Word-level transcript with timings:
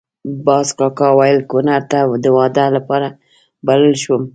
باز 0.45 0.67
کاکا 0.79 1.09
ویل 1.19 1.39
کونړ 1.51 1.69
ته 1.91 1.99
د 2.23 2.25
واده 2.37 2.65
لپاره 2.77 3.07
بلل 3.67 3.93
شوی 4.01 4.13
وم. 4.21 4.23